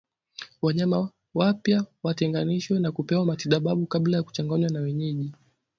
[0.61, 5.31] Wanyama wampya watenganishwe na kupewa matibabu kabla ya kuchanganywa na wenyeji